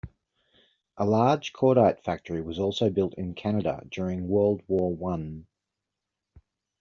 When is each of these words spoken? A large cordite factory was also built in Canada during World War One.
A 0.97 1.05
large 1.05 1.53
cordite 1.53 2.03
factory 2.03 2.41
was 2.41 2.57
also 2.57 2.89
built 2.89 3.13
in 3.19 3.35
Canada 3.35 3.83
during 3.91 4.27
World 4.27 4.63
War 4.67 4.91
One. 4.91 5.45